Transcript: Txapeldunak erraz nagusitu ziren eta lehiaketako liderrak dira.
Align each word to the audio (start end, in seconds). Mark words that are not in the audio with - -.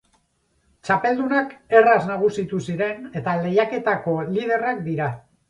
Txapeldunak 0.87 1.53
erraz 1.81 1.99
nagusitu 2.13 2.63
ziren 2.69 3.07
eta 3.21 3.37
lehiaketako 3.45 4.19
liderrak 4.33 4.83
dira. 4.91 5.13